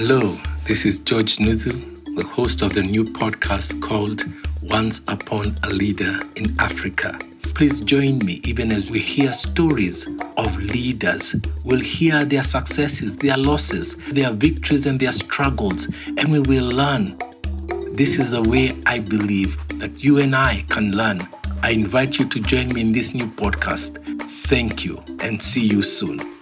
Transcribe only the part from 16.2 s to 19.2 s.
we will learn. This is the way I